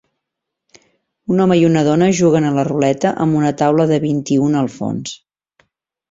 Un 1.33 1.41
home 1.43 1.57
i 1.59 1.65
una 1.67 1.83
dona 1.87 2.07
juguen 2.19 2.47
a 2.47 2.53
la 2.55 2.63
ruleta 2.69 3.11
amb 3.25 3.37
una 3.41 3.51
taula 3.59 3.85
de 3.91 3.99
vint-i-una 4.07 4.63
al 4.63 4.71
fons. 4.77 5.13